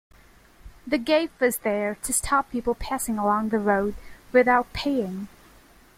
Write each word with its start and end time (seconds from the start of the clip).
The 0.87 0.97
gate 0.97 1.29
was 1.39 1.57
there 1.57 1.93
to 1.93 2.11
stop 2.11 2.49
people 2.49 2.73
passing 2.73 3.19
along 3.19 3.49
the 3.49 3.59
road 3.59 3.93
without 4.33 4.73
paying. 4.73 5.27